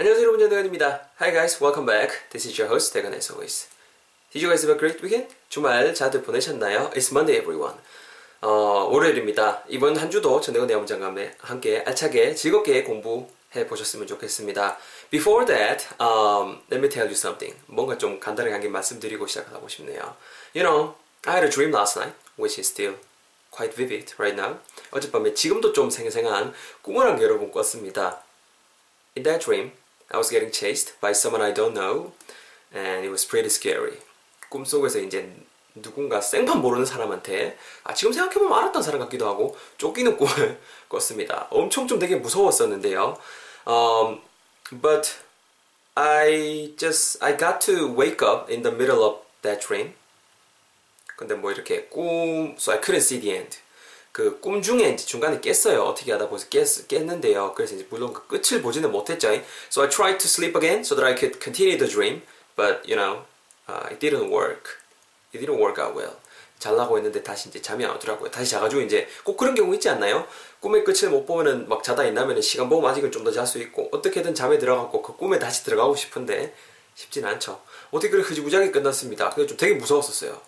안녕하세요 0.00 0.28
여러분 0.28 0.38
전대건입니다. 0.38 1.10
Hi 1.20 1.32
guys, 1.32 1.60
welcome 1.60 1.84
back. 1.84 2.20
This 2.30 2.46
is 2.46 2.54
your 2.54 2.72
host 2.72 2.94
대건 2.94 3.14
as 3.14 3.32
always. 3.32 3.66
Did 4.30 4.44
you 4.44 4.48
guys 4.48 4.62
have 4.64 4.70
a 4.70 4.78
great 4.78 5.02
weekend? 5.02 5.34
주말 5.48 5.92
잘들 5.92 6.22
보내셨나요? 6.22 6.90
It's 6.90 7.10
Monday 7.10 7.42
everyone. 7.42 7.76
어, 8.40 8.48
월요일입니다. 8.92 9.64
이번 9.66 9.96
한 9.96 10.08
주도 10.08 10.40
전대건 10.40 10.68
내용장과 10.68 11.12
함께 11.40 11.82
알차게 11.84 12.36
즐겁게 12.36 12.84
공부해 12.84 13.66
보셨으면 13.66 14.06
좋겠습니다. 14.06 14.78
Before 15.10 15.44
that, 15.46 15.88
um, 16.00 16.62
let 16.70 16.78
me 16.78 16.88
tell 16.88 17.08
you 17.08 17.18
something. 17.18 17.58
뭔가 17.66 17.98
좀 17.98 18.20
간단하게 18.20 18.68
말씀드리고 18.68 19.26
시작하고 19.26 19.66
싶네요. 19.66 20.14
You 20.54 20.62
know, 20.62 20.94
I 21.26 21.34
had 21.34 21.44
a 21.44 21.50
dream 21.50 21.74
last 21.74 21.98
night, 21.98 22.16
which 22.38 22.60
is 22.60 22.70
still 22.70 22.94
quite 23.50 23.74
vivid 23.74 24.14
right 24.16 24.40
now. 24.40 24.60
어젯밤에 24.92 25.34
지금도 25.34 25.72
좀 25.72 25.90
생생한 25.90 26.54
꿈을 26.82 27.04
한개 27.04 27.24
여러분 27.24 27.50
꿨습니다. 27.50 28.22
In 29.16 29.24
that 29.24 29.44
dream, 29.44 29.72
I 30.10 30.16
was 30.16 30.30
getting 30.30 30.50
chased 30.50 30.98
by 31.00 31.12
someone 31.12 31.42
I 31.42 31.52
don't 31.52 31.74
know, 31.74 32.12
and 32.72 33.04
it 33.04 33.10
was 33.10 33.26
pretty 33.26 33.50
scary. 33.50 33.98
꿈속에서 34.50 34.98
이제 35.00 35.30
누군가 35.74 36.20
생판 36.20 36.60
모르는 36.60 36.86
사람한테 36.86 37.56
아 37.84 37.94
지금 37.94 38.12
생각해보면 38.12 38.58
알았던 38.58 38.82
사람 38.82 39.00
같기도 39.00 39.28
하고 39.28 39.56
쫓기는 39.76 40.16
꿈을 40.16 40.58
꿨습니다. 40.88 41.46
엄청 41.50 41.86
좀 41.86 41.98
되게 41.98 42.16
무서웠었는데요. 42.16 43.18
Um, 43.66 44.20
but 44.80 45.16
I 45.94 46.74
just 46.78 47.22
I 47.22 47.36
got 47.36 47.60
to 47.66 47.86
wake 47.88 48.22
up 48.22 48.50
in 48.50 48.62
the 48.62 48.74
middle 48.74 49.02
of 49.04 49.18
that 49.42 49.66
dream. 49.66 49.94
근데 51.16 51.34
뭐 51.34 51.50
이렇게 51.50 51.86
꿈, 51.88 52.54
so 52.58 52.72
I 52.72 52.80
couldn't 52.80 53.02
see 53.02 53.20
the 53.20 53.36
end. 53.36 53.58
그 54.18 54.40
꿈 54.40 54.60
중에 54.62 54.90
이제 54.90 55.06
중간에 55.06 55.40
깼어요. 55.40 55.84
어떻게 55.84 56.10
하다 56.10 56.28
보서 56.28 56.48
깼, 56.48 56.66
깼는데요. 56.88 57.52
그래서 57.54 57.76
이제 57.76 57.86
물론 57.88 58.12
그 58.12 58.26
끝을 58.26 58.60
보지는 58.62 58.90
못했죠. 58.90 59.28
So 59.70 59.82
I 59.84 59.88
tried 59.88 60.18
to 60.18 60.26
sleep 60.26 60.56
again 60.58 60.80
so 60.80 60.96
that 60.96 61.06
I 61.06 61.14
could 61.14 61.38
continue 61.40 61.78
the 61.78 61.88
dream. 61.88 62.22
But 62.56 62.82
you 62.84 62.96
know, 62.98 63.22
uh, 63.70 63.86
it 63.92 64.00
didn't 64.00 64.30
work. 64.32 64.82
It 65.32 65.38
didn't 65.38 65.60
work 65.62 65.78
out 65.78 65.94
well. 65.96 66.16
잘라고 66.58 66.96
했는데 66.96 67.22
다시 67.22 67.48
이제 67.48 67.62
잠이 67.62 67.84
안 67.84 67.94
오더라고요. 67.94 68.32
다시 68.32 68.50
자가지고 68.50 68.82
이제 68.82 69.06
꼭 69.22 69.36
그런 69.36 69.54
경우 69.54 69.72
있지 69.74 69.88
않나요? 69.88 70.26
꿈의 70.58 70.82
끝을 70.82 71.10
못 71.10 71.24
보면은 71.24 71.68
막 71.68 71.84
자다 71.84 72.02
있나면은 72.06 72.42
시간 72.42 72.68
보면 72.68 72.90
아직은 72.90 73.12
좀 73.12 73.22
더 73.22 73.30
잘 73.30 73.46
수 73.46 73.58
있고 73.58 73.88
어떻게든 73.92 74.34
잠에 74.34 74.58
들어가고 74.58 75.00
그 75.00 75.16
꿈에 75.16 75.38
다시 75.38 75.62
들어가고 75.62 75.94
싶은데 75.94 76.52
쉽진 76.96 77.24
않죠. 77.24 77.60
어떻게 77.92 78.10
그렇게 78.10 78.28
흐지부지하게 78.30 78.72
끝났습니다. 78.72 79.30
그게 79.30 79.46
좀 79.46 79.56
되게 79.56 79.74
무서웠었어요. 79.74 80.40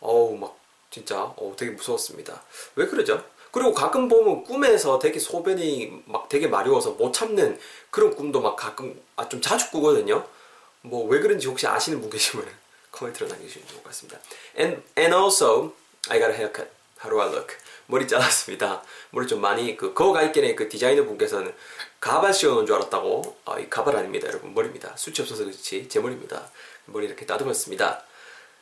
어우 0.00 0.36
막 0.36 0.58
진짜 0.92 1.22
어 1.22 1.54
되게 1.56 1.72
무서웠습니다. 1.72 2.42
왜 2.76 2.86
그러죠? 2.86 3.24
그리고 3.50 3.72
가끔 3.74 4.08
보면 4.08 4.44
꿈에서 4.44 4.98
되게 4.98 5.18
소변이 5.18 6.02
막 6.06 6.28
되게 6.28 6.46
마려워서 6.46 6.92
못 6.92 7.12
참는 7.12 7.58
그런 7.90 8.14
꿈도 8.14 8.40
막 8.40 8.54
가끔 8.56 9.00
아 9.16 9.28
좀 9.28 9.40
자주 9.42 9.70
꾸거든요. 9.70 10.24
뭐 10.82 11.06
왜 11.08 11.20
그런지 11.20 11.48
혹시 11.48 11.66
아시는 11.66 12.00
분 12.00 12.10
계시면 12.10 12.46
코멘트로 12.92 13.28
남겨주시면 13.28 13.68
좋을 13.68 13.82
것 13.82 13.88
같습니다. 13.90 14.18
And 14.58 14.82
and 14.98 15.14
also 15.16 15.72
I 16.08 16.18
got 16.18 16.30
a 16.30 16.36
haircut. 16.36 16.68
How 17.02 17.10
do 17.10 17.20
I 17.20 17.28
look? 17.28 17.56
머리 17.86 18.06
잘랐습니다. 18.08 18.82
머리 19.10 19.26
좀 19.26 19.40
많이 19.40 19.76
그 19.76 19.92
거가 19.92 20.22
있겠네 20.22 20.54
그 20.54 20.68
디자이너 20.68 21.04
분께서는 21.04 21.52
가발 22.00 22.32
씌워놓은 22.32 22.64
줄 22.66 22.74
알았다고 22.76 23.36
아, 23.44 23.58
이 23.58 23.68
가발 23.68 23.96
아닙니다 23.96 24.28
여러분 24.28 24.54
머리입니다. 24.54 24.96
수치 24.96 25.20
없어서 25.22 25.44
그렇지 25.44 25.88
제 25.88 26.00
머리입니다. 26.00 26.50
머리 26.86 27.06
이렇게 27.06 27.26
따듬었습니다. 27.26 28.02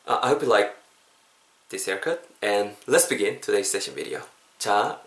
Uh, 0.09 0.19
I 0.23 0.31
hope 0.33 0.47
you 0.49 0.53
like 0.55 0.80
this 1.71 1.89
haircut 1.89 2.21
and 2.43 2.77
let's 2.87 3.09
begin 3.09 3.41
today's 3.41 3.71
session 3.71 3.95
video. 3.95 4.21
자, 4.59 5.01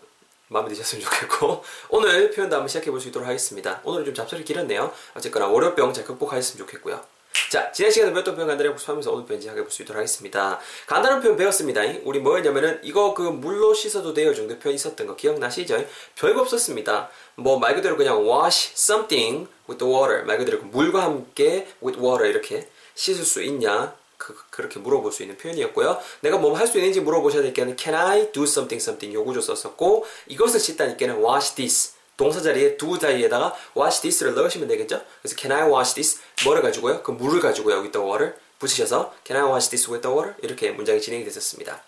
마음에 0.48 0.68
드셨으면 0.70 1.04
좋겠고 1.04 1.64
오늘 1.90 2.30
표현도 2.30 2.56
한번 2.56 2.68
시작해 2.68 2.90
볼 2.90 3.00
수 3.00 3.08
있도록 3.08 3.28
하겠습니다. 3.28 3.80
오늘은 3.84 4.06
좀 4.06 4.14
잡설이 4.14 4.44
길었네요. 4.44 4.92
어쨌거나 5.14 5.46
월요병 5.46 5.92
잘 5.92 6.04
극복하셨으면 6.04 6.66
좋겠고요. 6.66 7.04
자, 7.50 7.70
지난 7.72 7.90
시간에 7.90 8.12
배웠던 8.12 8.34
표현 8.34 8.48
간단히 8.48 8.70
복습하면서 8.70 9.12
오늘 9.12 9.26
표현 9.26 9.40
시작해 9.40 9.60
볼 9.60 9.70
수 9.70 9.82
있도록 9.82 9.98
하겠습니다. 9.98 10.58
간단한 10.86 11.20
표현 11.20 11.36
배웠습니다. 11.36 11.82
우리 12.04 12.18
뭐였냐면은 12.18 12.80
이거 12.82 13.14
그 13.14 13.22
물로 13.22 13.74
씻어도 13.74 14.14
돼요 14.14 14.34
정도 14.34 14.58
표현 14.58 14.74
있었던 14.74 15.06
거 15.06 15.16
기억나시죠? 15.16 15.84
별거 16.16 16.42
없었습니다. 16.42 17.10
뭐 17.36 17.58
말 17.58 17.74
그대로 17.74 17.96
그냥 17.96 18.26
wash 18.28 18.72
something 18.74 19.48
with 19.68 19.78
the 19.78 19.92
water 19.92 20.24
말 20.24 20.38
그대로 20.38 20.58
그 20.60 20.64
물과 20.66 21.02
함께 21.02 21.68
with 21.82 22.00
water 22.00 22.28
이렇게 22.28 22.68
씻을 22.94 23.24
수 23.24 23.42
있냐 23.42 23.94
그, 24.24 24.34
그렇게 24.48 24.78
물어볼 24.78 25.12
수 25.12 25.22
있는 25.22 25.36
표현이었고요. 25.36 26.00
내가 26.20 26.38
뭐 26.38 26.54
할 26.56 26.66
수 26.66 26.78
있는지 26.78 27.00
물어보셔야 27.00 27.42
될 27.42 27.52
때는 27.52 27.76
can 27.78 27.94
I 27.94 28.32
do 28.32 28.44
something 28.44 28.82
something 28.82 29.14
요구조 29.14 29.42
썼었고 29.42 30.06
이것을 30.28 30.58
씻다니까는 30.60 31.22
wash 31.22 31.54
this 31.56 31.92
동사 32.16 32.40
자리에 32.40 32.76
두 32.78 32.98
자리에다가 32.98 33.54
wash 33.76 34.00
this를 34.00 34.34
넣으시면 34.34 34.66
되겠죠. 34.68 35.02
그래서 35.20 35.36
can 35.36 35.52
I 35.52 35.68
wash 35.70 35.94
this 35.94 36.20
뭐를 36.44 36.62
가지고요? 36.62 37.02
그 37.02 37.10
물을 37.10 37.42
with 37.42 37.92
the 37.92 38.06
water 38.06 38.34
붙이셔서 38.58 39.12
can 39.26 39.42
I 39.42 39.50
wash 39.50 39.68
this 39.68 39.90
with 39.90 40.08
water 40.08 40.34
이렇게 40.42 40.70
문장이 40.70 41.00
진행이 41.00 41.24
됐었습니다. 41.24 41.82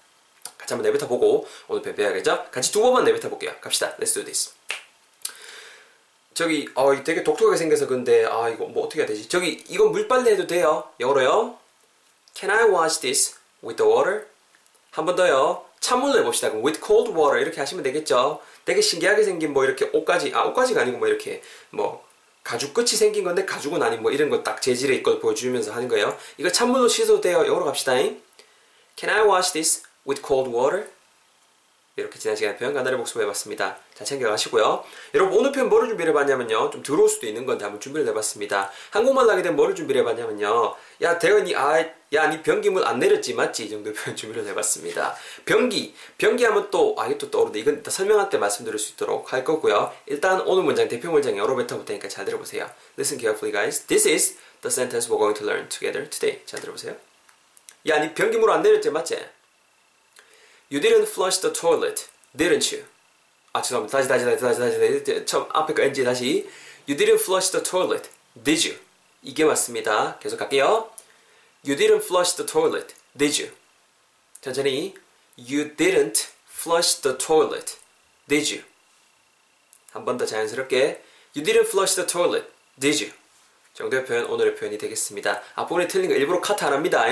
같이 0.59 0.75
한번 0.75 0.91
내뱉어 0.93 1.09
보고 1.09 1.47
오늘 1.69 1.83
배워야겠죠? 1.95 2.47
같이 2.51 2.71
두 2.73 2.83
번만 2.83 3.05
내뱉어 3.05 3.31
볼게요. 3.31 3.53
갑시다. 3.63 3.97
Let's 3.97 4.13
do 4.13 4.25
this. 4.25 4.51
저기 6.35 6.69
어 6.75 6.93
되게 7.03 7.25
독특하게 7.25 7.57
생겨서 7.57 7.87
근데 7.87 8.27
아 8.27 8.49
이거 8.51 8.67
뭐 8.67 8.85
어떻게 8.85 9.01
해야 9.01 9.07
되지? 9.07 9.27
저기 9.29 9.65
이거 9.69 9.87
물빨래 9.87 10.33
해도 10.33 10.47
돼요. 10.47 10.85
영어로요. 11.01 11.59
Can 12.39 12.51
I 12.51 12.69
wash 12.69 13.01
this 13.01 13.37
with 13.63 13.77
the 13.77 13.91
water? 13.91 14.27
한 14.91 15.05
번 15.07 15.17
더요. 15.17 15.65
찬물로 15.81 16.19
해봅시다. 16.21 16.49
with 16.53 16.81
cold 16.85 17.13
water 17.13 17.41
이렇게 17.41 17.61
하시면 17.61 17.83
되겠죠. 17.85 18.41
되게 18.65 18.81
신기하게 18.81 19.23
생긴 19.23 19.53
뭐 19.53 19.65
이렇게 19.65 19.89
옷가지, 19.93 20.33
아 20.35 20.45
옷가지가 20.45 20.81
아니고 20.83 20.99
뭐 20.99 21.09
이렇게 21.09 21.43
뭐 21.71 22.05
가죽 22.43 22.75
끝이 22.75 22.89
생긴 22.89 23.25
건데 23.25 23.45
가죽은 23.45 23.83
아닌 23.83 24.03
뭐 24.03 24.11
이런 24.11 24.29
거 24.31 24.43
딱 24.43 24.61
재질의 24.63 24.99
있걸 24.99 25.21
보여주면서 25.21 25.73
하는 25.73 25.89
거예요. 25.89 26.17
이거 26.39 26.51
찬물로 26.51 26.89
씻어도 26.89 27.21
돼요. 27.21 27.45
영어로 27.47 27.65
갑시다. 27.65 27.93
Can 27.95 29.11
I 29.11 29.23
wash 29.29 29.53
this 29.53 29.83
with 30.07 30.23
cold 30.27 30.51
water? 30.55 30.89
이렇게 31.99 32.19
지난 32.19 32.37
시간에 32.37 32.57
표현 32.59 32.75
간단히 32.75 32.97
복습해봤습니다. 32.99 33.79
잘 33.95 34.07
챙겨가시고요. 34.07 34.85
여러분 35.15 35.39
오늘 35.39 35.51
표현 35.51 35.71
뭐를 35.71 35.89
준비를 35.89 36.11
해봤냐면요. 36.11 36.69
좀 36.69 36.83
들어올 36.83 37.09
수도 37.09 37.27
있는 37.27 37.47
건데 37.47 37.65
한번 37.65 37.81
준비를 37.81 38.07
해봤습니다. 38.09 38.71
한국말 38.91 39.27
나게 39.27 39.41
된 39.41 39.57
뭐를 39.57 39.75
준비를 39.75 40.03
해봤냐면요. 40.03 40.75
야 41.03 41.19
대현이 41.19 41.55
아 41.57 41.83
야 42.15 42.29
니 42.29 42.43
변기물 42.43 42.85
안 42.85 42.99
내렸지 43.01 43.35
맞지? 43.35 43.65
이 43.65 43.71
정도 43.71 43.93
표현 43.97 44.15
준비를 44.15 44.47
해봤습니다. 44.49 45.17
변기 45.47 45.95
변기 46.19 46.45
하면 46.45 46.71
또 46.71 46.95
아 46.99 47.07
이게 47.07 47.17
또 47.17 47.31
떠오르는데 47.31 47.61
이건 47.61 47.79
이따 47.79 47.91
설명할 47.91 48.29
때 48.29 48.37
말씀드릴 48.37 48.79
수 48.79 48.93
있도록 48.93 49.33
할 49.33 49.43
거고요. 49.43 49.91
일단 50.05 50.43
오늘 50.43 50.65
문장 50.65 50.89
대표 50.89 51.11
문장 51.11 51.37
여러 51.39 51.57
뱉어볼 51.57 51.87
테니까 51.87 52.09
잘 52.09 52.27
들어보세요. 52.27 52.71
Listen 52.99 53.19
carefully 53.19 53.53
guys. 53.53 53.87
This 53.87 54.07
is 54.07 54.37
the 54.61 54.71
sentence 54.71 55.11
we're 55.11 55.19
going 55.19 55.35
to 55.39 55.47
learn 55.47 55.69
together 55.71 56.09
today. 56.11 56.43
잘 56.45 56.61
들어보세요. 56.61 56.95
야 57.89 57.99
니 58.01 58.13
변기물 58.15 58.51
안 58.51 58.63
내렸지 58.63 58.91
맞지? 58.91 59.17
You 60.72 60.80
didn't 60.80 61.08
flush 61.08 61.42
the 61.42 61.54
toilet, 61.54 62.08
didn't 62.36 62.74
you? 62.76 62.86
아 63.54 63.62
죄송합니다. 63.62 63.98
다시 63.98 64.08
다시 64.08 64.26
다시 64.26 64.40
다시 64.42 64.60
다시 64.60 64.80
다시 64.80 65.26
처음 65.26 65.48
앞에 65.52 65.74
거 65.74 65.84
NG 65.84 66.04
다시 66.04 66.50
You 66.88 66.98
didn't 66.98 67.22
flush 67.22 67.52
the 67.52 67.64
toilet, 67.64 68.10
did 68.42 68.68
you? 68.70 68.80
이게 69.22 69.46
맞습니다. 69.46 70.18
계속 70.20 70.38
갈게요. 70.38 70.90
You 71.66 71.76
didn't 71.76 72.04
flush 72.04 72.36
the 72.36 72.46
toilet, 72.46 72.96
did 73.18 73.42
you? 73.42 73.54
천천히 74.42 74.96
You 75.38 75.76
didn't 75.76 76.30
flush 76.50 77.02
the 77.02 77.18
toilet, 77.18 77.78
did 78.28 78.54
you? 78.56 78.64
한 79.92 80.06
번 80.06 80.18
더 80.18 80.26
자연스럽게 80.26 81.04
You 81.36 81.44
didn't 81.46 81.68
flush 81.68 81.96
the 81.96 82.08
toilet, 82.08 82.48
did 82.80 83.04
you? 83.04 83.14
정도의 83.77 84.07
표현 84.07 84.25
오늘의 84.25 84.55
표현이 84.55 84.79
되겠습니다. 84.79 85.43
앞부분이 85.55 85.87
틀린 85.87 86.09
거 86.09 86.17
일부러 86.17 86.41
카트 86.41 86.65
안 86.65 86.73
합니다. 86.73 87.05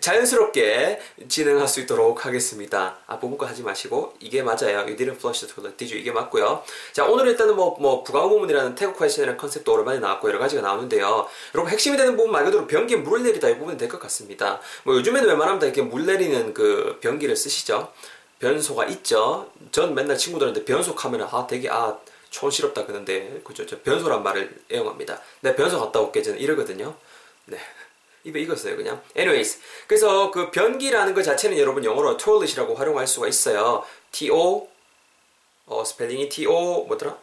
자연스럽게 0.00 1.00
진행할 1.28 1.68
수 1.68 1.80
있도록 1.80 2.26
하겠습니다. 2.26 2.98
앞부분 3.06 3.38
거 3.38 3.46
하지 3.46 3.62
마시고 3.62 4.14
이게 4.18 4.42
맞아요. 4.42 4.80
You 4.80 4.96
didn't 4.96 5.16
flush 5.18 5.46
the 5.46 5.54
toilet, 5.54 5.76
did 5.76 5.94
you? 5.94 6.00
이게 6.00 6.10
맞고요. 6.10 6.64
자 6.92 7.04
오늘 7.06 7.28
일단은 7.28 7.54
뭐, 7.54 7.76
뭐 7.78 8.02
부가구문이라는 8.02 8.74
태국 8.74 8.98
퀘션이라는 8.98 9.38
컨셉도 9.38 9.72
오랜만에 9.72 10.00
나왔고 10.00 10.28
여러 10.28 10.40
가지가 10.40 10.62
나오는데요. 10.62 11.28
여러분 11.54 11.72
핵심이 11.72 11.96
되는 11.96 12.16
부분 12.16 12.32
말 12.32 12.44
그대로 12.44 12.66
변기에 12.66 12.96
물을 12.98 13.22
내리다 13.22 13.48
이 13.48 13.58
부분이 13.58 13.78
될 13.78 13.88
것 13.88 14.00
같습니다. 14.00 14.60
뭐 14.84 14.96
요즘에는 14.96 15.28
웬만하면 15.28 15.60
다 15.60 15.66
이렇게 15.66 15.82
물 15.82 16.06
내리는 16.06 16.54
그 16.54 16.98
변기를 17.00 17.36
쓰시죠. 17.36 17.92
변소가 18.40 18.86
있죠. 18.86 19.50
전 19.70 19.94
맨날 19.94 20.16
친구들한테 20.16 20.64
변속하면 20.64 21.28
아 21.30 21.46
되게 21.46 21.68
아 21.68 21.96
촌스럽다 22.30 22.86
그러는데 22.86 23.40
그죠? 23.44 23.66
저 23.66 23.80
변소란 23.82 24.22
말을 24.22 24.62
애용합니다. 24.70 25.20
내 25.40 25.54
변소 25.54 25.78
갔다 25.80 26.00
올게 26.00 26.22
저는 26.22 26.38
이러거든요. 26.38 26.96
네. 27.46 27.58
입에 28.24 28.40
익었어요 28.40 28.76
그냥. 28.76 29.02
anyways 29.16 29.60
그래서 29.86 30.30
그 30.30 30.50
변기라는 30.50 31.14
것 31.14 31.22
자체는 31.22 31.58
여러분 31.58 31.84
영어로 31.84 32.16
toilet이라고 32.16 32.74
활용할 32.74 33.06
수가 33.06 33.28
있어요. 33.28 33.84
to 34.12 34.68
어 35.66 35.84
스펠링이 35.84 36.28
to 36.28 36.84
뭐더라? 36.86 37.18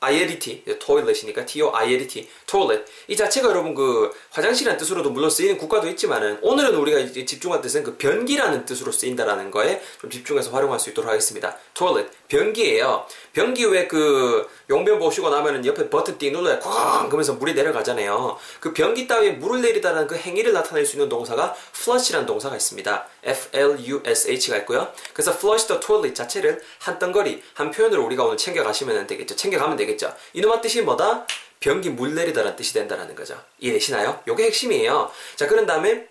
ILET, 0.00 0.64
toilet이니까 0.78 1.46
T-O-I-L-E-T, 1.46 2.28
toilet. 2.46 2.84
이 3.08 3.16
자체가 3.16 3.48
여러분 3.48 3.74
그 3.74 4.12
화장실이라는 4.30 4.78
뜻으로도 4.78 5.10
물론 5.10 5.30
쓰이는 5.30 5.56
국가도 5.56 5.88
있지만은 5.88 6.38
오늘은 6.42 6.74
우리가 6.74 7.24
집중한 7.24 7.62
뜻은 7.62 7.82
그 7.82 7.96
변기라는 7.96 8.66
뜻으로 8.66 8.92
쓰인다라는 8.92 9.50
거에 9.50 9.82
좀 10.00 10.10
집중해서 10.10 10.50
활용할 10.50 10.78
수 10.78 10.90
있도록 10.90 11.08
하겠습니다. 11.10 11.56
toilet, 11.74 12.10
변기예요. 12.28 13.06
변기 13.32 13.64
왜 13.64 13.86
그 13.88 14.48
용변 14.68 14.98
보시고 14.98 15.30
나면은 15.30 15.64
옆에 15.64 15.88
버튼 15.88 16.18
띵 16.18 16.32
눌러야 16.32 16.58
쾅 16.58 17.08
그러면서 17.08 17.34
물이 17.34 17.54
내려가잖아요. 17.54 18.36
그 18.60 18.72
변기 18.72 19.06
따위에 19.06 19.32
물을 19.32 19.62
내리다라는 19.62 20.06
그 20.08 20.16
행위를 20.16 20.52
나타낼 20.52 20.84
수 20.84 20.96
있는 20.96 21.08
동사가 21.08 21.54
flush라는 21.74 22.26
동사가 22.26 22.56
있습니다. 22.56 23.06
F-L-U-S-H가 23.26 24.56
있고요. 24.58 24.92
그래서 25.12 25.32
flush 25.32 25.66
the 25.66 25.80
toilet 25.80 26.14
자체를 26.14 26.62
한 26.78 26.98
덩거리, 26.98 27.42
한 27.54 27.70
표현으로 27.70 28.04
우리가 28.06 28.24
오늘 28.24 28.36
챙겨가시면 28.36 29.06
되겠죠. 29.06 29.36
챙겨가면 29.36 29.76
되겠죠. 29.76 30.14
이놈의 30.32 30.62
뜻이 30.62 30.82
뭐다? 30.82 31.26
변기 31.60 31.90
물 31.90 32.14
내리다라는 32.14 32.56
뜻이 32.56 32.72
된다라는 32.74 33.14
거죠. 33.14 33.40
이해되시나요? 33.58 34.20
요게 34.28 34.44
핵심이에요. 34.44 35.10
자, 35.36 35.46
그런 35.46 35.66
다음에 35.66 36.06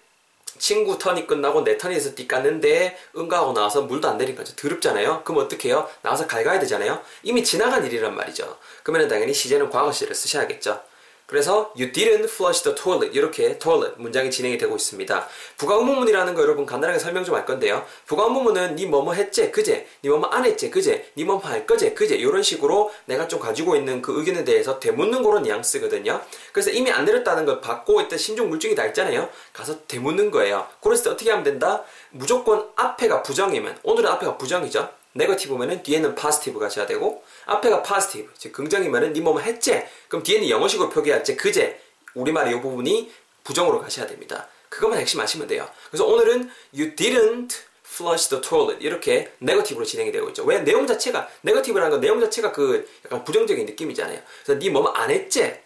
친구 0.57 0.97
턴이 0.97 1.27
끝나고 1.27 1.63
내 1.63 1.77
턴에서 1.77 2.15
띠 2.15 2.27
깠는데 2.27 2.95
응가하고 3.15 3.53
나와서 3.53 3.81
물도 3.81 4.07
안 4.07 4.17
내린 4.17 4.35
거죠. 4.35 4.55
더럽잖아요. 4.55 5.23
그럼 5.23 5.43
어떻게 5.43 5.69
해요? 5.69 5.89
나와서 6.01 6.27
갈가야 6.27 6.59
되잖아요. 6.61 7.01
이미 7.23 7.43
지나간 7.43 7.85
일이란 7.85 8.15
말이죠. 8.15 8.57
그러면 8.83 9.07
당연히 9.07 9.33
시제는 9.33 9.69
과거 9.69 9.91
시를 9.91 10.15
쓰셔야겠죠. 10.15 10.81
그래서 11.25 11.73
you 11.75 11.91
didn't 11.91 12.25
flush 12.25 12.63
the 12.63 12.75
toilet 12.75 13.17
이렇게 13.17 13.57
toilet 13.57 13.95
문장이 13.97 14.29
진행이 14.29 14.57
되고 14.57 14.75
있습니다. 14.75 15.27
부가의문문이라는 15.57 16.33
거 16.35 16.41
여러분 16.41 16.65
간단하게 16.65 16.99
설명 16.99 17.23
좀 17.23 17.35
할 17.35 17.45
건데요. 17.45 17.85
부가의문문은 18.05 18.75
니 18.75 18.85
뭐뭐 18.85 19.13
했지 19.13 19.51
그제 19.51 19.87
니 20.03 20.09
뭐뭐 20.09 20.27
안 20.27 20.45
했지 20.45 20.69
그제 20.69 21.11
니 21.17 21.23
뭐뭐 21.23 21.41
할 21.41 21.65
거제 21.65 21.93
그제 21.93 22.15
이런 22.15 22.43
식으로 22.43 22.91
내가 23.05 23.27
좀 23.27 23.39
가지고 23.39 23.75
있는 23.75 24.01
그 24.01 24.17
의견에 24.19 24.43
대해서 24.43 24.79
되묻는 24.79 25.23
그런 25.23 25.43
뉘앙스거든요. 25.43 26.21
그래서 26.51 26.69
이미 26.71 26.91
안 26.91 27.05
내렸다는 27.05 27.45
걸 27.45 27.59
받고 27.61 28.01
있던 28.01 28.17
신종 28.19 28.49
물증이 28.49 28.75
다 28.75 28.85
있잖아요. 28.85 29.29
가서 29.53 29.85
되묻는 29.87 30.31
거예요. 30.31 30.67
그랬을 30.81 31.05
때 31.05 31.09
어떻게 31.09 31.29
하면 31.31 31.43
된다? 31.43 31.83
무조건 32.11 32.69
앞에가 32.75 33.23
부정이면 33.23 33.79
오늘은 33.83 34.09
앞에가 34.09 34.37
부정이죠. 34.37 34.89
네거티브면은 35.15 35.83
뒤에는 35.83 36.15
파스티브가 36.15 36.67
돼야 36.69 36.85
되고 36.85 37.23
앞에가 37.45 37.81
파스티브 37.83 38.31
즉 38.37 38.51
긍정이면은 38.51 39.13
니 39.13 39.21
뭐뭐 39.21 39.39
했지 39.39 39.83
그럼 40.07 40.23
뒤에는 40.23 40.49
영어식으로 40.49 40.89
표기할지 40.89 41.35
그제 41.35 41.79
우리말의 42.13 42.55
이 42.55 42.61
부분이 42.61 43.11
부정으로 43.43 43.81
가셔야 43.81 44.07
됩니다. 44.07 44.47
그것만 44.69 44.99
핵심 44.99 45.19
아시면 45.19 45.47
돼요. 45.47 45.67
그래서 45.89 46.05
오늘은 46.05 46.51
you 46.73 46.95
didn't 46.95 47.55
flush 47.85 48.29
the 48.29 48.41
toilet. 48.41 48.83
이렇게 48.83 49.31
네거티브로 49.39 49.85
진행이 49.85 50.11
되고 50.11 50.27
있죠. 50.29 50.43
왜? 50.43 50.59
내용 50.59 50.85
자체가 50.85 51.29
네거티브라는 51.41 51.91
건 51.91 52.01
내용 52.01 52.19
자체가 52.19 52.51
그 52.51 52.89
약간 53.05 53.23
부정적인 53.23 53.65
느낌이잖아요. 53.65 54.19
그래서 54.43 54.59
니 54.59 54.69
뭐뭐 54.69 54.89
안 54.89 55.11
했지 55.11 55.65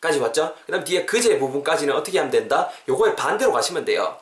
까지 0.00 0.18
왔죠? 0.18 0.52
그 0.66 0.72
다음 0.72 0.82
뒤에 0.82 1.06
그제 1.06 1.38
부분까지는 1.38 1.94
어떻게 1.94 2.18
하면 2.18 2.32
된다? 2.32 2.68
요거에 2.88 3.14
반대로 3.14 3.52
가시면 3.52 3.84
돼요 3.84 4.18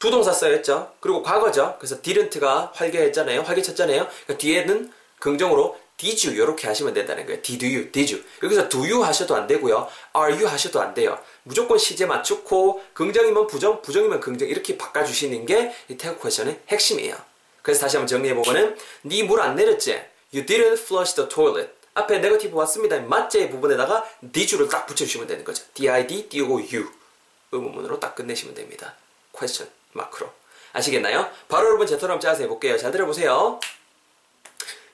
do 0.00 0.10
동사 0.10 0.32
썼죠. 0.32 0.92
그리고 0.98 1.22
과거죠. 1.22 1.76
그래서 1.78 2.00
didn't가 2.02 2.70
활개했잖아요. 2.72 3.42
활개쳤잖아요. 3.42 4.08
그러니까 4.08 4.38
뒤에는 4.38 4.92
긍정으로 5.20 5.78
did 5.98 6.26
you 6.26 6.42
이렇게 6.42 6.66
하시면 6.66 6.94
된다는 6.94 7.26
거예요. 7.26 7.42
did 7.42 7.64
you, 7.66 7.92
did 7.92 8.14
you. 8.14 8.24
여기서 8.42 8.68
do 8.70 8.80
you 8.80 9.02
하셔도 9.02 9.36
안 9.36 9.46
되고요. 9.46 9.86
are 10.16 10.32
you 10.34 10.46
하셔도 10.46 10.80
안 10.80 10.94
돼요. 10.94 11.18
무조건 11.42 11.76
시제 11.76 12.06
맞추고 12.06 12.82
긍정이면 12.94 13.46
부정, 13.46 13.82
부정이면 13.82 14.20
긍정 14.20 14.48
이렇게 14.48 14.78
바꿔주시는 14.78 15.44
게 15.46 15.70
이 15.90 15.96
tag 15.98 16.22
question의 16.22 16.60
핵심이에요. 16.68 17.14
그래서 17.62 17.82
다시 17.82 17.96
한번 17.98 18.06
정리해보면은 18.06 18.76
니 19.02 19.22
물 19.24 19.40
안 19.42 19.54
내렸지? 19.54 19.92
You 20.32 20.46
didn't 20.46 20.78
flush 20.78 21.14
the 21.14 21.28
toilet. 21.28 21.70
앞에 21.92 22.20
negative 22.20 22.56
왔습니다. 22.56 22.98
맞제 23.00 23.50
부분에다가 23.50 24.08
did 24.32 24.54
you를 24.54 24.70
딱 24.70 24.86
붙여주시면 24.86 25.26
되는 25.26 25.44
거죠. 25.44 25.62
did 25.74 26.30
띄우고 26.30 26.54
you 26.72 26.88
의문문으로 27.52 28.00
딱 28.00 28.14
끝내시면 28.14 28.54
됩니다. 28.54 28.94
question. 29.38 29.68
mark로. 29.92 30.32
아시겠나요? 30.72 31.30
바로 31.48 31.66
여러분 31.68 31.86
제처럼 31.86 32.20
짜서 32.20 32.42
해볼게요. 32.42 32.78
잘 32.78 32.92
들어보세요. 32.92 33.58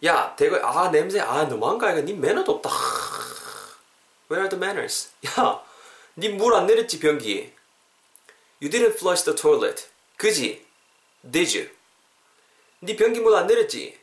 야, 0.04 0.34
대거, 0.36 0.56
아, 0.58 0.90
냄새, 0.90 1.20
아, 1.20 1.44
너무한가? 1.44 1.92
이거 1.92 2.00
니 2.02 2.12
매너도 2.14 2.52
없다. 2.52 2.70
Where 4.30 4.42
are 4.44 4.48
the 4.48 4.56
manners? 4.58 5.10
야, 5.26 5.62
니 6.18 6.28
물 6.30 6.54
안 6.54 6.66
내렸지, 6.66 6.98
변기. 6.98 7.52
You 8.60 8.70
didn't 8.70 8.96
flush 8.96 9.24
the 9.24 9.36
toilet. 9.36 9.86
그지? 10.16 10.64
Did 11.30 11.58
you? 11.58 11.70
니 12.82 12.96
변기 12.96 13.20
물 13.20 13.34
안 13.36 13.46
내렸지? 13.46 13.98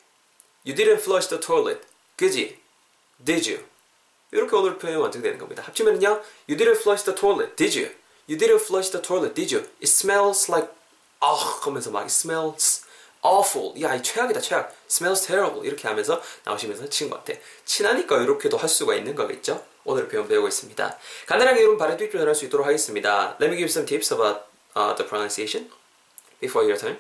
You 0.66 0.76
didn't 0.76 1.02
flush 1.02 1.28
the 1.30 1.40
toilet. 1.40 1.82
그지? 2.18 2.60
Did 3.24 3.50
you? 3.52 3.66
이렇게 4.32 4.56
오늘 4.56 4.78
표현이 4.78 5.00
완성되는 5.00 5.38
겁니다. 5.38 5.64
합치면은요, 5.64 6.22
You 6.50 6.58
didn't 6.58 6.80
flush 6.82 7.04
the 7.04 7.16
toilet. 7.20 7.56
Did 7.56 7.78
you? 7.80 7.92
You 8.28 8.38
didn't 8.38 8.62
flush 8.66 8.90
the 8.92 9.02
toilet, 9.02 9.34
did 9.36 9.54
you? 9.54 9.68
It 9.82 9.88
smells 9.90 10.50
like 10.52 10.72
아 11.24 11.36
하면서 11.62 11.90
막 11.90 12.06
smells 12.06 12.84
awful. 13.26 13.82
야, 13.82 13.96
이 13.96 14.04
최악이다, 14.04 14.42
최악. 14.42 14.76
smells 14.90 15.26
terrible. 15.26 15.66
이렇게 15.66 15.88
하면서 15.88 16.22
나오시면서 16.44 16.90
친구 16.90 17.16
같아. 17.16 17.34
친하니까 17.64 18.22
이렇게도 18.22 18.58
할 18.58 18.68
수가 18.68 18.94
있는 18.96 19.16
거겠죠? 19.16 19.64
오늘 19.86 20.10
배움 20.10 20.28
배우고 20.28 20.50
있습니다. 20.50 20.98
간단하게 21.26 21.62
여러분 21.62 21.78
발음 21.78 21.96
뒷표현 21.96 22.28
할수 22.28 22.44
있도록 22.46 22.68
하겠습니다. 22.68 23.38
Let 23.40 23.46
me 23.46 23.56
give 23.56 23.70
some 23.70 23.88
tips 23.88 24.14
about 24.14 24.42
uh, 24.76 24.96
the 24.98 25.08
pronunciation 25.08 25.72
before 26.42 26.70
your 26.70 26.78
turn. 26.78 27.00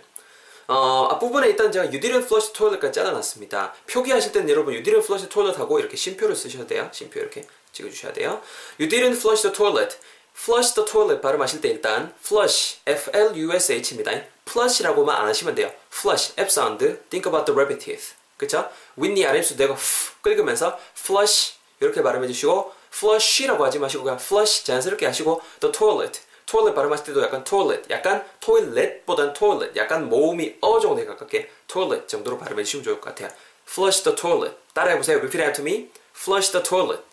어, 0.67 1.09
앞부분에 1.11 1.47
일단 1.49 1.69
제가 1.69 1.85
you 1.85 1.99
didn't 1.99 2.23
flush 2.23 2.47
the 2.47 2.53
toilet까지 2.53 2.93
짜아놨습니다. 2.93 3.73
표기하실 3.91 4.31
때는 4.31 4.49
여러분 4.49 4.73
you 4.73 4.81
didn't 4.81 5.03
flush 5.03 5.27
the 5.27 5.29
toilet 5.29 5.59
하고 5.59 5.79
이렇게 5.79 5.97
심표를 5.97 6.33
쓰셔야 6.37 6.65
돼요. 6.65 6.89
심표 6.93 7.19
이렇게 7.19 7.45
찍어주셔야 7.73 8.13
돼요. 8.13 8.41
You 8.79 8.87
didn't 8.87 9.17
flush 9.19 9.41
the 9.41 9.53
toilet. 9.53 9.97
Flush 10.35 10.73
the 10.73 10.85
toilet 10.85 11.21
발음하실 11.21 11.61
때 11.61 11.69
일단 11.69 12.13
flush, 12.23 12.79
F-L-U-S-H입니다. 12.85 14.11
flush라고만 14.47 15.15
안 15.15 15.27
하시면 15.27 15.55
돼요. 15.55 15.71
flush, 15.91 16.33
F 16.37 16.49
사운드, 16.49 17.01
think 17.09 17.29
about 17.29 17.45
the 17.45 17.55
rabbit 17.55 17.83
teeth. 17.83 18.15
그쵸? 18.37 18.69
윗니 18.97 19.25
아랫수 19.25 19.55
내고 19.55 19.75
긁으면서 20.21 20.77
flush 20.97 21.53
이렇게 21.79 22.01
발음해 22.01 22.27
주시고 22.27 22.73
flush라고 22.93 23.63
하지 23.65 23.79
마시고 23.79 24.03
그냥 24.03 24.19
flush 24.19 24.65
자연스럽게 24.65 25.05
하시고 25.05 25.41
the 25.59 25.71
toilet 25.71 26.21
toilet 26.45 26.75
발음하실 26.75 27.05
때도 27.07 27.23
약간 27.23 27.43
toilet 27.43 27.83
약간 27.89 28.25
toilet보단 28.39 29.33
toilet 29.33 29.79
약간 29.79 30.09
모음이 30.09 30.57
어 30.61 30.79
정도에 30.79 31.05
가깝게 31.05 31.49
toilet 31.67 32.07
정도로 32.07 32.37
발음해 32.37 32.63
주시면 32.63 32.83
좋을 32.83 32.99
것 32.99 33.09
같아요. 33.09 33.29
flush 33.67 34.03
the 34.03 34.15
toilet 34.15 34.55
따라해 34.73 34.97
보세요. 34.97 35.17
repeat 35.17 35.41
out 35.43 35.55
to 35.55 35.63
me. 35.63 35.89
flush 36.15 36.51
the 36.51 36.63
toilet. 36.63 37.03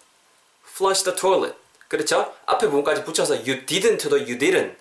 flush 0.67 1.05
the 1.05 1.17
toilet. 1.17 1.55
그렇죠? 1.91 2.33
앞에 2.47 2.69
부분까지 2.69 3.03
붙여서 3.03 3.35
you 3.35 3.67
didn't도 3.67 4.13
you 4.13 4.39
didn't, 4.39 4.77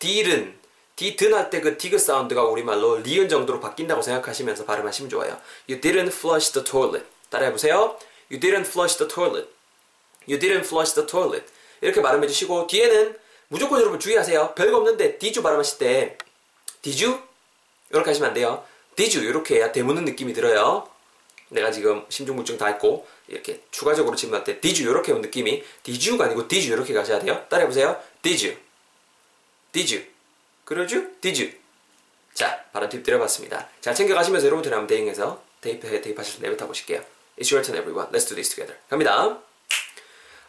didn't, 0.00 0.54
didn't 0.96 1.32
할 1.32 1.48
때 1.48 1.60
그 1.60 1.78
디귿 1.78 1.96
사운드가 2.00 2.42
우리말로 2.42 2.98
리은 2.98 3.28
정도로 3.28 3.60
바뀐다고 3.60 4.02
생각하시면서 4.02 4.64
발음하시면 4.64 5.08
좋아요. 5.10 5.40
You 5.68 5.80
didn't 5.80 6.08
flush 6.08 6.52
the 6.52 6.64
toilet. 6.64 7.06
따라해보세요. 7.30 7.96
You 8.32 8.40
didn't 8.40 8.66
flush 8.66 8.98
the 8.98 9.08
toilet. 9.08 9.48
You 10.28 10.40
didn't 10.40 10.66
flush 10.66 10.92
the 10.94 11.06
toilet. 11.06 11.46
이렇게 11.80 12.02
발음해 12.02 12.26
주시고 12.26 12.66
뒤에는 12.66 13.16
무조건 13.46 13.80
여러분 13.80 14.00
주의하세요. 14.00 14.54
별거 14.56 14.78
없는데 14.78 15.18
did 15.18 15.38
you 15.38 15.42
발음하실 15.44 15.78
때 15.78 16.18
did 16.82 17.04
you? 17.04 17.20
이렇게 17.90 18.10
하시면 18.10 18.30
안 18.30 18.34
돼요. 18.34 18.64
did 18.96 19.16
you 19.16 19.30
이렇게 19.30 19.58
해야 19.58 19.70
대묻는 19.70 20.04
느낌이 20.04 20.32
들어요. 20.32 20.88
내가 21.54 21.70
지금 21.70 22.04
심중물증 22.08 22.58
다 22.58 22.66
했고 22.66 23.06
이렇게 23.28 23.62
추가적으로 23.70 24.16
질문할 24.16 24.44
때 24.44 24.60
did 24.60 24.82
you 24.82 24.92
이렇게 24.92 25.12
온 25.12 25.20
느낌이 25.22 25.64
did 25.82 26.08
you가 26.10 26.26
아니고 26.26 26.46
did 26.48 26.66
you 26.66 26.76
이렇게 26.76 26.92
가셔야 26.92 27.18
돼요. 27.20 27.46
따라해 27.48 27.66
보세요. 27.66 28.00
did 28.22 28.46
you, 28.46 28.58
did 29.72 29.94
you, 29.94 30.06
그러죠? 30.64 30.96
did 31.20 31.40
you. 31.42 31.54
자, 32.34 32.64
발음 32.72 32.88
팁 32.88 33.02
드려봤습니다. 33.02 33.68
잘 33.80 33.94
챙겨가시면서 33.94 34.46
여러분들 34.46 34.72
한번 34.72 34.86
대응해서 34.88 35.42
대입, 35.60 35.80
대입하셔서 35.80 36.40
내뱉어 36.42 36.66
보실게요. 36.66 37.00
It's 37.38 37.52
your 37.52 37.62
turn 37.64 37.78
everyone. 37.80 38.10
Let's 38.12 38.26
do 38.28 38.34
this 38.34 38.50
together. 38.54 38.76
갑니다. 38.90 39.38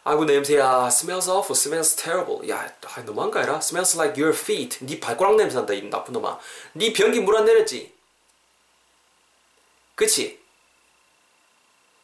아이고 0.04 0.24
냄새야. 0.24 0.88
Smells 0.88 1.28
awful. 1.30 1.56
Smells 1.58 1.96
terrible. 1.96 2.48
야, 2.50 2.72
아, 2.84 3.00
너무한가 3.02 3.40
해라. 3.40 3.56
Smells 3.58 3.96
like 3.96 4.22
your 4.22 4.36
feet. 4.36 4.84
네 4.84 5.00
발가락 5.00 5.36
냄새 5.36 5.56
난다. 5.56 5.72
이 5.72 5.82
나쁜 5.82 6.12
놈아. 6.12 6.38
네 6.74 6.92
변기 6.92 7.20
물 7.20 7.36
안 7.36 7.44
내렸지? 7.44 7.92
그치? 9.94 10.38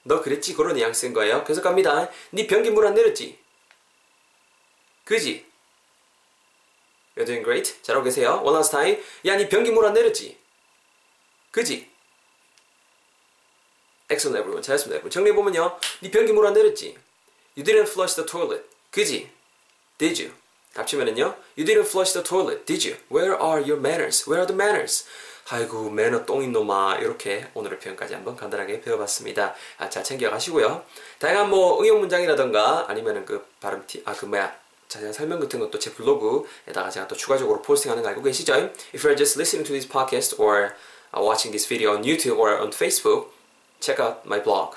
너 0.05 0.21
그랬지? 0.21 0.55
그런 0.55 0.75
뉘앙스인 0.75 1.13
거예요. 1.13 1.45
계속 1.45 1.63
갑니다. 1.63 2.11
네 2.31 2.47
변기 2.47 2.71
물 2.71 2.87
안 2.87 2.95
내렸지? 2.95 3.39
그지? 5.05 5.47
You're 7.17 7.27
doing 7.27 7.45
great. 7.45 7.83
잘하고 7.83 8.05
계세요. 8.05 8.41
One 8.43 8.55
last 8.57 8.71
time. 8.71 9.03
야, 9.27 9.37
네 9.37 9.49
변기 9.49 9.71
물 9.71 9.85
안 9.85 9.93
내렸지? 9.95 10.39
그지? 11.51 11.91
Excellent 14.11 14.39
everyone. 14.41 14.63
잘했습니다. 14.63 14.95
여러분. 14.97 15.11
정리해보면요. 15.11 15.79
네 16.01 16.11
변기 16.11 16.33
물 16.33 16.47
안 16.47 16.55
내렸지? 16.55 16.97
You 17.57 17.65
didn't 17.65 17.89
flush 17.89 18.15
the 18.17 18.27
toilet. 18.27 18.65
그지? 18.91 19.31
Did 19.99 20.23
you? 20.23 20.35
합치면은요. 20.75 21.37
You 21.57 21.65
didn't 21.67 21.87
flush 21.87 22.13
the 22.13 22.25
toilet. 22.25 22.65
Did 22.65 22.89
you? 22.89 22.97
Where 23.11 23.37
are 23.41 23.61
your 23.61 23.79
manners? 23.79 24.27
Where 24.29 24.41
are 24.41 24.47
the 24.47 24.57
manners? 24.57 25.05
아이고 25.51 25.91
매너 25.91 26.25
똥인 26.25 26.53
놈아 26.53 26.97
이렇게 26.97 27.47
오늘의 27.55 27.79
표현까지 27.79 28.15
한번 28.15 28.37
간단하게 28.37 28.81
배워봤습니다. 28.81 29.55
아, 29.79 29.91
잘 29.91 30.03
챙겨가시고요. 30.03 30.85
다양한 31.19 31.51
뭐 31.51 31.81
응용 31.83 32.01
문장이라던가 32.01 32.87
아니면은 32.89 33.25
그 33.25 33.45
발음 33.61 33.85
티, 33.87 34.03
아그 34.05 34.27
뭐야 34.27 34.55
자세한 34.89 35.13
설명 35.13 35.41
같은 35.41 35.59
것도 35.59 35.79
제 35.79 35.93
블로그에다가 35.95 36.91
제가 36.91 37.09
또 37.09 37.17
추가적으로 37.17 37.63
포스팅하는 37.63 38.03
거 38.03 38.11
알고 38.11 38.23
계시죠? 38.23 38.55
If 38.95 39.05
you're 39.05 39.17
just 39.17 39.39
listening 39.39 39.67
to 39.67 39.73
this 39.73 39.89
podcast 39.89 40.39
or 40.39 40.75
uh, 41.15 41.23
watching 41.23 41.51
this 41.51 41.67
video 41.67 41.95
on 41.95 42.03
YouTube 42.03 42.39
or 42.39 42.61
on 42.61 42.71
Facebook, 42.71 43.29
check 43.81 43.99
out 43.99 44.27
my 44.27 44.39
blog. 44.39 44.77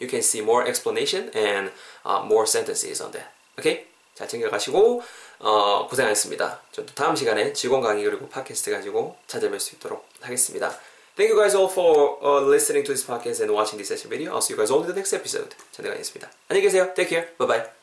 You 0.00 0.08
can 0.08 0.22
see 0.22 0.42
more 0.42 0.66
explanation 0.66 1.30
and 1.34 1.70
uh, 2.04 2.24
more 2.26 2.46
sentences 2.46 3.00
on 3.00 3.12
that. 3.12 3.30
Okay? 3.58 3.89
잘 4.14 4.28
챙겨가시고 4.28 5.02
어, 5.40 5.86
고생하셨습니다. 5.88 6.60
저도 6.72 6.94
다음 6.94 7.16
시간에 7.16 7.52
직원 7.52 7.80
강의 7.80 8.04
그리고 8.04 8.28
팟캐스트 8.28 8.70
가지고 8.70 9.16
찾아뵐 9.26 9.58
수 9.58 9.76
있도록 9.76 10.06
하겠습니다. 10.20 10.70
Thank 11.16 11.32
you 11.32 11.36
guys 11.36 11.56
all 11.56 11.70
for 11.70 12.18
uh, 12.22 12.46
listening 12.48 12.86
to 12.86 12.94
this 12.94 13.04
podcast 13.06 13.42
and 13.42 13.52
watching 13.52 13.76
this 13.76 13.88
session 13.88 14.08
video. 14.08 14.32
I'll 14.32 14.40
see 14.40 14.54
you 14.54 14.58
guys 14.58 14.70
all 14.70 14.80
in 14.80 14.88
the 14.88 14.94
next 14.94 15.14
episode. 15.14 15.54
전대관이었습니다. 15.72 16.30
안녕히 16.48 16.62
계세요. 16.66 16.94
Take 16.94 17.10
care. 17.10 17.36
Bye 17.36 17.48
bye. 17.48 17.79